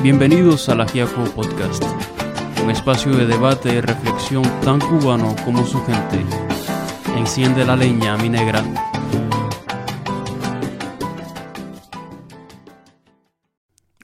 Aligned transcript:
Bienvenidos 0.00 0.68
a 0.68 0.76
la 0.76 0.86
Giaco 0.86 1.24
Podcast, 1.34 1.82
un 2.62 2.70
espacio 2.70 3.10
de 3.16 3.26
debate 3.26 3.74
y 3.74 3.80
reflexión 3.80 4.44
tan 4.62 4.78
cubano 4.78 5.34
como 5.44 5.66
su 5.66 5.84
gente. 5.84 6.24
Enciende 7.16 7.66
la 7.66 7.74
leña, 7.74 8.16
mi 8.16 8.28
negra. 8.28 8.62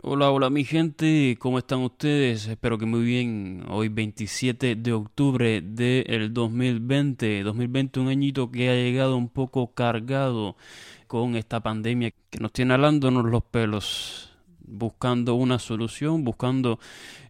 Hola, 0.02 0.32
hola 0.32 0.50
mi 0.50 0.64
gente, 0.64 1.36
¿cómo 1.38 1.58
están 1.58 1.78
ustedes? 1.82 2.48
Espero 2.48 2.76
que 2.76 2.86
muy 2.86 3.04
bien. 3.04 3.64
Hoy 3.68 3.88
27 3.88 4.74
de 4.74 4.92
octubre 4.92 5.60
del 5.60 6.34
2020, 6.34 7.44
2020 7.44 8.00
un 8.00 8.08
añito 8.08 8.50
que 8.50 8.68
ha 8.68 8.74
llegado 8.74 9.16
un 9.16 9.28
poco 9.28 9.72
cargado 9.74 10.56
con 11.06 11.36
esta 11.36 11.60
pandemia 11.60 12.10
que 12.30 12.40
nos 12.40 12.52
tiene 12.52 12.74
alándonos 12.74 13.24
los 13.24 13.44
pelos 13.44 14.33
buscando 14.66 15.34
una 15.34 15.58
solución, 15.58 16.24
buscando 16.24 16.78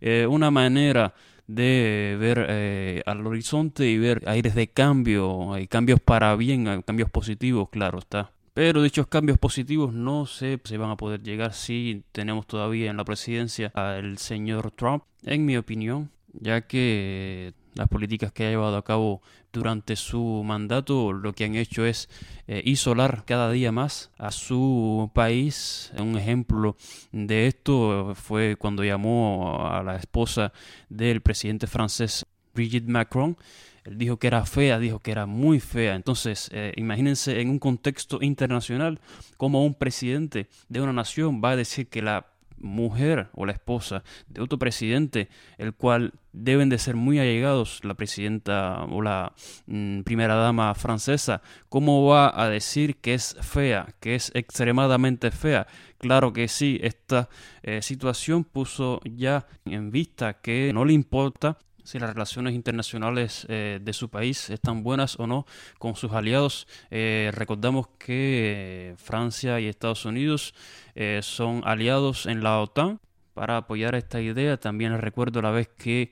eh, 0.00 0.26
una 0.28 0.50
manera 0.50 1.14
de 1.46 2.16
ver 2.18 2.46
eh, 2.48 3.02
al 3.06 3.26
horizonte 3.26 3.88
y 3.88 3.98
ver 3.98 4.22
aires 4.26 4.54
de 4.54 4.68
cambio, 4.68 5.52
hay 5.52 5.66
cambios 5.66 6.00
para 6.00 6.34
bien, 6.36 6.82
cambios 6.82 7.10
positivos, 7.10 7.68
claro 7.70 7.98
está. 7.98 8.32
Pero 8.54 8.82
dichos 8.82 9.08
cambios 9.08 9.36
positivos 9.36 9.92
no 9.92 10.26
sé 10.26 10.60
si 10.62 10.76
van 10.76 10.90
a 10.90 10.96
poder 10.96 11.22
llegar 11.22 11.52
si 11.54 12.04
tenemos 12.12 12.46
todavía 12.46 12.90
en 12.90 12.96
la 12.96 13.04
presidencia 13.04 13.72
al 13.74 14.18
señor 14.18 14.70
Trump, 14.70 15.02
en 15.24 15.44
mi 15.44 15.56
opinión, 15.56 16.10
ya 16.32 16.60
que 16.62 17.52
las 17.74 17.88
políticas 17.88 18.32
que 18.32 18.46
ha 18.46 18.50
llevado 18.50 18.76
a 18.76 18.84
cabo 18.84 19.22
durante 19.52 19.96
su 19.96 20.42
mandato 20.44 21.12
lo 21.12 21.32
que 21.32 21.44
han 21.44 21.54
hecho 21.54 21.84
es 21.86 22.08
eh, 22.46 22.62
isolar 22.64 23.24
cada 23.24 23.50
día 23.50 23.72
más 23.72 24.10
a 24.18 24.30
su 24.30 25.10
país. 25.14 25.92
Un 25.98 26.16
ejemplo 26.18 26.76
de 27.12 27.46
esto 27.46 28.14
fue 28.14 28.56
cuando 28.56 28.84
llamó 28.84 29.68
a 29.68 29.82
la 29.82 29.96
esposa 29.96 30.52
del 30.88 31.20
presidente 31.20 31.66
francés 31.66 32.26
Brigitte 32.54 32.88
Macron. 32.88 33.36
Él 33.84 33.98
dijo 33.98 34.18
que 34.18 34.28
era 34.28 34.46
fea, 34.46 34.78
dijo 34.78 34.98
que 34.98 35.10
era 35.10 35.26
muy 35.26 35.60
fea. 35.60 35.94
Entonces, 35.94 36.48
eh, 36.52 36.72
imagínense 36.76 37.40
en 37.40 37.50
un 37.50 37.58
contexto 37.58 38.18
internacional 38.22 38.98
cómo 39.36 39.64
un 39.64 39.74
presidente 39.74 40.48
de 40.68 40.80
una 40.80 40.92
nación 40.92 41.42
va 41.44 41.50
a 41.50 41.56
decir 41.56 41.88
que 41.88 42.00
la 42.00 42.26
mujer 42.58 43.28
o 43.34 43.46
la 43.46 43.52
esposa 43.52 44.02
de 44.28 44.42
otro 44.42 44.58
presidente, 44.58 45.28
el 45.58 45.74
cual 45.74 46.14
deben 46.32 46.68
de 46.68 46.78
ser 46.78 46.96
muy 46.96 47.18
allegados, 47.18 47.80
la 47.84 47.94
presidenta 47.94 48.84
o 48.84 49.02
la 49.02 49.32
mm, 49.66 50.00
primera 50.00 50.34
dama 50.34 50.74
francesa, 50.74 51.42
¿cómo 51.68 52.06
va 52.06 52.32
a 52.34 52.48
decir 52.48 52.96
que 52.96 53.14
es 53.14 53.36
fea, 53.40 53.94
que 54.00 54.14
es 54.14 54.30
extremadamente 54.34 55.30
fea? 55.30 55.66
Claro 55.98 56.32
que 56.32 56.48
sí, 56.48 56.78
esta 56.82 57.28
eh, 57.62 57.82
situación 57.82 58.44
puso 58.44 59.00
ya 59.04 59.46
en 59.64 59.90
vista 59.90 60.34
que 60.40 60.72
no 60.72 60.84
le 60.84 60.92
importa 60.92 61.58
si 61.84 61.98
las 61.98 62.14
relaciones 62.14 62.54
internacionales 62.54 63.46
eh, 63.48 63.78
de 63.80 63.92
su 63.92 64.08
país 64.08 64.50
están 64.50 64.82
buenas 64.82 65.20
o 65.20 65.26
no 65.26 65.46
con 65.78 65.94
sus 65.94 66.12
aliados. 66.12 66.66
Eh, 66.90 67.30
recordamos 67.34 67.88
que 67.98 68.94
Francia 68.96 69.60
y 69.60 69.66
Estados 69.66 70.04
Unidos 70.06 70.54
eh, 70.94 71.20
son 71.22 71.60
aliados 71.64 72.26
en 72.26 72.42
la 72.42 72.60
OTAN 72.60 73.00
para 73.34 73.58
apoyar 73.58 73.94
esta 73.94 74.20
idea. 74.20 74.56
También 74.56 74.98
recuerdo 74.98 75.42
la 75.42 75.50
vez 75.50 75.68
que 75.68 76.10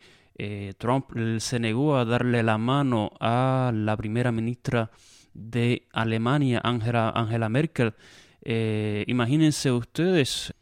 Trump 0.79 1.11
se 1.39 1.61
negó 1.61 1.97
a 1.97 2.05
darle 2.05 2.43
la 2.43 2.59
mano 2.59 3.13
a 3.21 3.71
la 3.73 3.97
primera 3.97 4.33
ministra 4.33 4.91
de 5.35 5.87
Alemania, 5.93 6.61
Angela, 6.65 7.13
Angela 7.15 7.49
Merkel. 7.49 7.95
imagínense 9.07 9.71
ustedes 9.71 10.53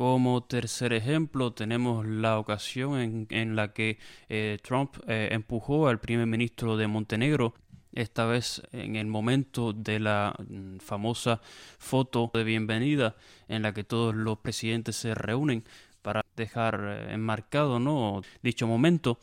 como 0.00 0.42
tercer 0.44 0.94
ejemplo, 0.94 1.52
tenemos 1.52 2.06
la 2.06 2.38
ocasión 2.38 3.26
en, 3.28 3.54
la 3.54 3.74
que 3.74 3.98
eh, 4.30 4.56
Trump 4.62 4.96
eh, 5.06 5.28
empujó 5.30 5.88
al 5.88 6.00
primer 6.00 6.26
ministro 6.26 6.78
de 6.78 6.86
Montenegro, 6.86 7.52
esta 7.92 8.24
vez 8.24 8.62
en 8.72 8.96
el 8.96 9.08
momento 9.08 9.74
de 9.74 10.00
la 10.00 10.34
mm, 10.38 10.78
famosa 10.78 11.42
foto 11.78 12.30
de 12.32 12.44
bienvenida 12.44 13.14
en 13.46 13.60
la 13.60 13.74
que 13.74 13.84
todos 13.84 14.14
los 14.14 14.38
presidentes 14.38 14.96
se 14.96 15.14
reúnen 15.14 15.64
para 16.00 16.24
dejar 16.34 16.80
eh, 16.82 17.12
enmarcado 17.12 17.78
¿no? 17.78 18.22
dicho 18.42 18.66
momento. 18.66 19.18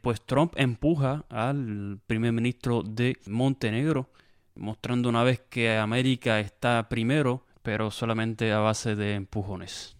pues 0.00 0.22
Trump 0.24 0.52
empuja 0.58 1.24
al 1.28 1.98
primer 2.06 2.30
ministro 2.30 2.84
de 2.84 3.16
Montenegro, 3.26 4.10
mostrando 4.54 5.08
una 5.08 5.24
vez 5.24 5.40
que 5.50 5.76
América 5.76 6.38
está 6.38 6.88
primero 6.88 7.42
pero 7.62 7.90
solamente 7.90 8.52
a 8.52 8.58
base 8.58 8.96
de 8.96 9.14
empujones. 9.14 9.96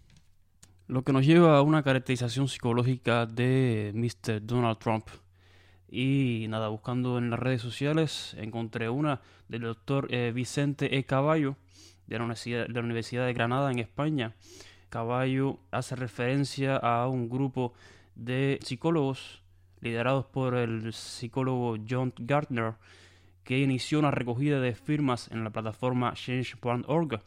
Lo 0.88 1.02
que 1.02 1.12
nos 1.12 1.24
lleva 1.24 1.56
a 1.56 1.62
una 1.62 1.82
caracterización 1.82 2.48
psicológica 2.48 3.26
de 3.26 3.92
Mr. 3.94 4.44
Donald 4.44 4.78
Trump. 4.78 5.08
Y 5.88 6.46
nada, 6.48 6.68
buscando 6.68 7.18
en 7.18 7.30
las 7.30 7.38
redes 7.38 7.62
sociales, 7.62 8.34
encontré 8.38 8.88
una 8.88 9.20
del 9.48 9.62
doctor 9.62 10.08
eh, 10.10 10.32
Vicente 10.34 10.96
E. 10.96 11.04
Caballo, 11.04 11.56
de 12.06 12.18
la, 12.18 12.26
de 12.26 12.68
la 12.68 12.80
Universidad 12.80 13.26
de 13.26 13.32
Granada, 13.32 13.70
en 13.70 13.78
España. 13.78 14.34
Caballo 14.88 15.58
hace 15.70 15.96
referencia 15.96 16.76
a 16.76 17.08
un 17.08 17.28
grupo 17.28 17.72
de 18.14 18.58
psicólogos 18.62 19.42
liderados 19.80 20.26
por 20.26 20.54
el 20.54 20.92
psicólogo 20.92 21.76
John 21.88 22.12
Gardner, 22.18 22.74
que 23.44 23.58
inició 23.58 23.98
una 23.98 24.10
recogida 24.10 24.60
de 24.60 24.74
firmas 24.74 25.28
en 25.30 25.44
la 25.44 25.50
plataforma 25.50 26.14
Change.org. 26.14 27.20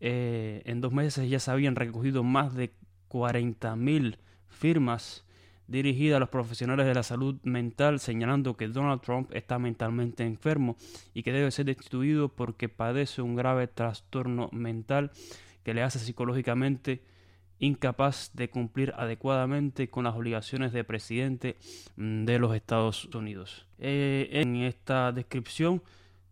Eh, 0.00 0.62
en 0.64 0.80
dos 0.80 0.92
meses 0.92 1.28
ya 1.28 1.38
se 1.40 1.50
habían 1.50 1.76
recogido 1.76 2.22
más 2.22 2.54
de 2.54 2.72
40.000 3.08 4.18
firmas 4.48 5.24
dirigidas 5.68 6.16
a 6.16 6.20
los 6.20 6.28
profesionales 6.28 6.86
de 6.86 6.94
la 6.94 7.02
salud 7.02 7.36
mental, 7.42 7.98
señalando 7.98 8.56
que 8.56 8.68
Donald 8.68 9.00
Trump 9.00 9.30
está 9.34 9.58
mentalmente 9.58 10.24
enfermo 10.24 10.76
y 11.12 11.22
que 11.22 11.32
debe 11.32 11.50
ser 11.50 11.66
destituido 11.66 12.28
porque 12.28 12.68
padece 12.68 13.22
un 13.22 13.34
grave 13.34 13.66
trastorno 13.66 14.48
mental 14.52 15.10
que 15.64 15.74
le 15.74 15.82
hace 15.82 15.98
psicológicamente 15.98 17.02
incapaz 17.58 18.30
de 18.34 18.50
cumplir 18.50 18.92
adecuadamente 18.96 19.88
con 19.88 20.04
las 20.04 20.14
obligaciones 20.14 20.72
de 20.72 20.84
presidente 20.84 21.56
mm, 21.96 22.24
de 22.24 22.38
los 22.38 22.54
Estados 22.54 23.06
Unidos. 23.14 23.66
Eh, 23.78 24.28
en 24.32 24.56
esta 24.56 25.12
descripción 25.12 25.82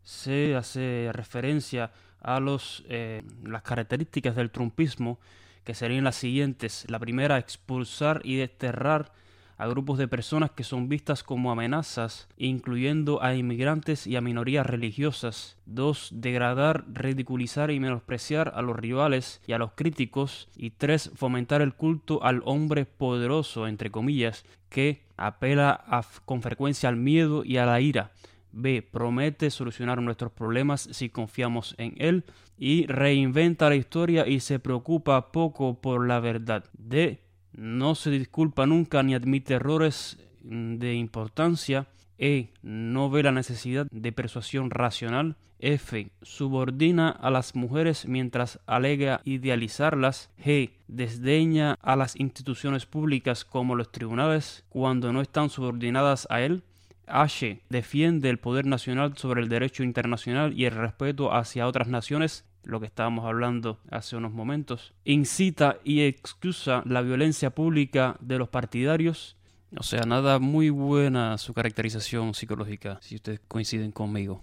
se 0.02 0.54
hace 0.54 1.10
referencia 1.12 1.90
a 2.20 2.40
los, 2.40 2.84
eh, 2.88 3.22
las 3.44 3.62
características 3.62 4.36
del 4.36 4.50
trumpismo, 4.50 5.18
que 5.64 5.74
serían 5.74 6.04
las 6.04 6.16
siguientes. 6.16 6.84
La 6.88 6.98
primera, 6.98 7.38
expulsar 7.38 8.20
y 8.24 8.36
desterrar 8.36 9.12
a 9.56 9.66
grupos 9.66 9.98
de 9.98 10.08
personas 10.08 10.50
que 10.50 10.64
son 10.64 10.88
vistas 10.88 11.22
como 11.22 11.50
amenazas, 11.50 12.28
incluyendo 12.36 13.22
a 13.22 13.34
inmigrantes 13.34 14.06
y 14.06 14.16
a 14.16 14.20
minorías 14.20 14.66
religiosas. 14.66 15.56
2. 15.66 16.10
Degradar, 16.14 16.84
ridiculizar 16.92 17.70
y 17.70 17.80
menospreciar 17.80 18.52
a 18.54 18.62
los 18.62 18.76
rivales 18.76 19.40
y 19.46 19.52
a 19.52 19.58
los 19.58 19.72
críticos. 19.72 20.48
Y 20.56 20.70
3. 20.70 21.12
Fomentar 21.14 21.62
el 21.62 21.74
culto 21.74 22.22
al 22.24 22.42
hombre 22.44 22.84
poderoso, 22.84 23.66
entre 23.66 23.90
comillas, 23.90 24.44
que 24.68 25.04
apela 25.16 25.84
con 26.24 26.42
frecuencia 26.42 26.88
al 26.88 26.96
miedo 26.96 27.44
y 27.44 27.58
a 27.58 27.66
la 27.66 27.80
ira. 27.80 28.12
B. 28.52 28.82
Promete 28.82 29.50
solucionar 29.50 30.00
nuestros 30.00 30.32
problemas 30.32 30.88
si 30.92 31.10
confiamos 31.10 31.74
en 31.78 31.94
él. 31.98 32.24
Y 32.56 32.86
reinventa 32.86 33.68
la 33.68 33.74
historia 33.74 34.28
y 34.28 34.38
se 34.38 34.60
preocupa 34.60 35.32
poco 35.32 35.80
por 35.80 36.06
la 36.06 36.20
verdad. 36.20 36.64
D 36.72 37.23
no 37.56 37.94
se 37.94 38.10
disculpa 38.10 38.66
nunca 38.66 39.02
ni 39.02 39.14
admite 39.14 39.54
errores 39.54 40.18
de 40.42 40.94
importancia. 40.94 41.86
E. 42.18 42.50
No 42.62 43.10
ve 43.10 43.22
la 43.22 43.32
necesidad 43.32 43.86
de 43.90 44.12
persuasión 44.12 44.70
racional. 44.70 45.36
F. 45.58 46.10
Subordina 46.22 47.08
a 47.08 47.30
las 47.30 47.54
mujeres 47.54 48.06
mientras 48.06 48.60
alega 48.66 49.20
idealizarlas. 49.24 50.30
G. 50.38 50.72
Desdeña 50.88 51.78
a 51.80 51.96
las 51.96 52.16
instituciones 52.16 52.86
públicas 52.86 53.44
como 53.44 53.74
los 53.74 53.90
tribunales 53.90 54.64
cuando 54.68 55.12
no 55.12 55.20
están 55.22 55.48
subordinadas 55.48 56.26
a 56.30 56.42
él. 56.42 56.62
H. 57.06 57.60
Defiende 57.68 58.30
el 58.30 58.38
poder 58.38 58.66
nacional 58.66 59.16
sobre 59.16 59.42
el 59.42 59.48
derecho 59.48 59.82
internacional 59.82 60.52
y 60.58 60.64
el 60.66 60.74
respeto 60.74 61.32
hacia 61.32 61.66
otras 61.66 61.88
naciones 61.88 62.44
lo 62.64 62.80
que 62.80 62.86
estábamos 62.86 63.24
hablando 63.24 63.78
hace 63.90 64.16
unos 64.16 64.32
momentos, 64.32 64.94
incita 65.04 65.78
y 65.84 66.02
excusa 66.02 66.82
la 66.86 67.02
violencia 67.02 67.50
pública 67.50 68.16
de 68.20 68.38
los 68.38 68.48
partidarios. 68.48 69.36
O 69.76 69.82
sea, 69.82 70.02
nada 70.02 70.38
muy 70.38 70.70
buena 70.70 71.36
su 71.38 71.52
caracterización 71.52 72.34
psicológica, 72.34 72.98
si 73.02 73.16
ustedes 73.16 73.40
coinciden 73.48 73.92
conmigo. 73.92 74.42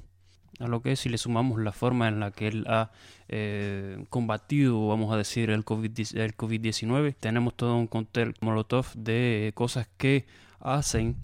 A 0.60 0.68
lo 0.68 0.82
que 0.82 0.96
si 0.96 1.10
le 1.10 1.18
sumamos 1.18 1.60
la 1.60 1.72
forma 1.72 2.08
en 2.08 2.20
la 2.20 2.32
que 2.32 2.48
él 2.48 2.66
ha 2.68 2.92
eh, 3.30 4.06
combatido, 4.10 4.88
vamos 4.88 5.12
a 5.14 5.18
decir, 5.18 5.50
el 5.50 5.66
COVID-19, 5.66 7.16
tenemos 7.20 7.56
todo 7.56 7.76
un 7.78 7.88
cóctel 7.88 8.36
molotov 8.42 8.94
de 8.94 9.52
cosas 9.56 9.88
que 9.98 10.26
hacen 10.60 11.16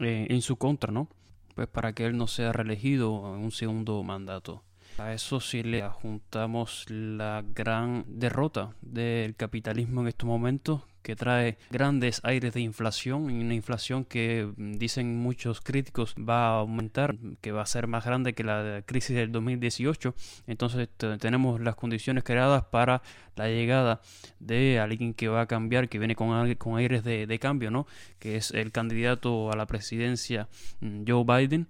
eh, 0.00 0.26
en 0.30 0.42
su 0.42 0.56
contra, 0.56 0.92
¿no? 0.92 1.08
Pues 1.54 1.66
para 1.66 1.92
que 1.92 2.06
él 2.06 2.16
no 2.16 2.28
sea 2.28 2.52
reelegido 2.52 3.34
en 3.34 3.42
un 3.42 3.50
segundo 3.50 4.00
mandato. 4.04 4.62
A 4.98 5.12
eso 5.12 5.38
si 5.38 5.62
le 5.62 5.82
adjuntamos 5.82 6.84
la 6.90 7.44
gran 7.54 8.04
derrota 8.08 8.74
del 8.82 9.36
capitalismo 9.36 10.00
en 10.00 10.08
estos 10.08 10.26
momentos, 10.26 10.82
que 11.02 11.14
trae 11.14 11.56
grandes 11.70 12.20
aires 12.24 12.52
de 12.52 12.60
inflación, 12.62 13.30
y 13.30 13.40
una 13.40 13.54
inflación 13.54 14.04
que 14.04 14.52
mm, 14.56 14.72
dicen 14.72 15.16
muchos 15.16 15.60
críticos 15.60 16.16
va 16.16 16.48
a 16.48 16.58
aumentar, 16.58 17.16
que 17.40 17.52
va 17.52 17.62
a 17.62 17.66
ser 17.66 17.86
más 17.86 18.04
grande 18.04 18.34
que 18.34 18.42
la 18.42 18.82
crisis 18.84 19.14
del 19.14 19.30
2018. 19.30 20.14
Entonces 20.48 20.88
tenemos 21.20 21.60
las 21.60 21.76
condiciones 21.76 22.24
creadas 22.24 22.64
para 22.64 23.00
la 23.36 23.46
llegada 23.46 24.00
de 24.40 24.80
alguien 24.80 25.14
que 25.14 25.28
va 25.28 25.42
a 25.42 25.46
cambiar, 25.46 25.88
que 25.88 26.00
viene 26.00 26.16
con, 26.16 26.54
con 26.56 26.76
aires 26.76 27.04
de, 27.04 27.28
de 27.28 27.38
cambio, 27.38 27.70
¿no? 27.70 27.86
que 28.18 28.36
es 28.36 28.50
el 28.50 28.72
candidato 28.72 29.52
a 29.52 29.56
la 29.56 29.66
presidencia 29.66 30.48
mm, 30.80 31.04
Joe 31.06 31.24
Biden 31.24 31.68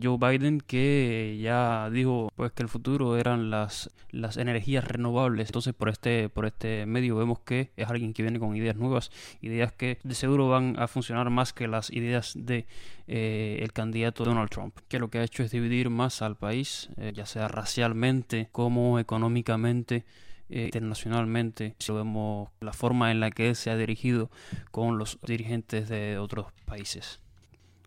Joe 0.00 0.18
Biden 0.18 0.60
que 0.60 1.38
ya 1.40 1.88
dijo 1.90 2.30
pues 2.36 2.52
que 2.52 2.62
el 2.62 2.68
futuro 2.68 3.16
eran 3.16 3.50
las, 3.50 3.90
las 4.10 4.36
energías 4.36 4.84
renovables. 4.84 5.48
Entonces 5.48 5.74
por 5.74 5.88
este, 5.88 6.28
por 6.28 6.46
este 6.46 6.86
medio 6.86 7.16
vemos 7.16 7.40
que 7.40 7.70
es 7.76 7.88
alguien 7.88 8.12
que 8.12 8.22
viene 8.22 8.38
con 8.38 8.54
ideas 8.56 8.76
nuevas, 8.76 9.10
ideas 9.40 9.72
que 9.72 9.98
de 10.02 10.14
seguro 10.14 10.48
van 10.48 10.78
a 10.78 10.88
funcionar 10.88 11.30
más 11.30 11.52
que 11.52 11.68
las 11.68 11.90
ideas 11.90 12.34
de 12.36 12.66
eh, 13.06 13.58
el 13.62 13.72
candidato 13.72 14.24
Donald 14.24 14.50
Trump, 14.50 14.76
que 14.88 14.98
lo 14.98 15.08
que 15.08 15.18
ha 15.18 15.24
hecho 15.24 15.42
es 15.42 15.50
dividir 15.50 15.90
más 15.90 16.22
al 16.22 16.36
país, 16.36 16.90
eh, 16.96 17.12
ya 17.14 17.26
sea 17.26 17.48
racialmente 17.48 18.48
como 18.52 18.98
económicamente. 18.98 20.04
Eh, 20.50 20.64
internacionalmente, 20.64 21.74
si 21.78 21.92
vemos 21.92 22.48
la 22.60 22.72
forma 22.72 23.10
en 23.10 23.20
la 23.20 23.30
que 23.30 23.54
se 23.54 23.68
ha 23.70 23.76
dirigido 23.76 24.30
con 24.70 24.96
los 24.96 25.18
dirigentes 25.20 25.90
de 25.90 26.16
otros 26.16 26.46
países. 26.64 27.20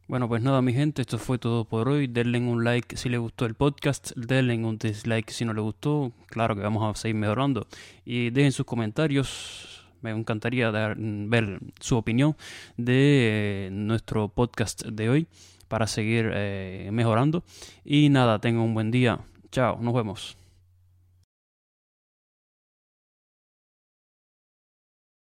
Bueno, 0.08 0.28
pues 0.28 0.42
nada, 0.42 0.62
mi 0.62 0.74
gente, 0.74 1.02
esto 1.02 1.18
fue 1.18 1.38
todo 1.38 1.64
por 1.64 1.88
hoy. 1.88 2.08
Denle 2.08 2.40
un 2.40 2.64
like 2.64 2.98
si 2.98 3.08
les 3.08 3.20
gustó 3.20 3.46
el 3.46 3.54
podcast, 3.54 4.12
denle 4.18 4.56
un 4.58 4.78
dislike 4.78 5.30
si 5.32 5.46
no 5.46 5.54
les 5.54 5.64
gustó. 5.64 6.12
Claro 6.28 6.56
que 6.56 6.62
vamos 6.62 6.84
a 6.84 7.00
seguir 7.00 7.16
mejorando. 7.16 7.66
Y 8.04 8.30
dejen 8.32 8.52
sus 8.52 8.66
comentarios. 8.66 9.86
Me 10.02 10.12
encantaría 10.12 10.72
ver 10.72 11.60
su 11.80 11.96
opinión 11.96 12.36
de 12.76 13.68
eh, 13.68 13.70
nuestro 13.72 14.28
podcast 14.30 14.84
de 14.84 15.10
hoy 15.10 15.28
para 15.68 15.88
seguir 15.88 16.30
eh, 16.34 16.90
mejorando. 16.92 17.44
Y 17.86 18.10
nada, 18.10 18.40
tengan 18.40 18.64
un 18.64 18.74
buen 18.74 18.92
día. 18.92 19.20
Chao, 19.52 19.78
nos 19.80 19.94
vemos. 19.94 20.41